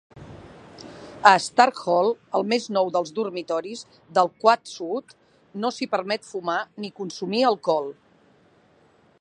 [1.31, 2.09] A Stark Hall,
[2.39, 3.85] el més nou dels dormitoris
[4.19, 5.15] del Quad Sud,
[5.65, 7.95] no s'hi permet fumar ni consumir alcohol.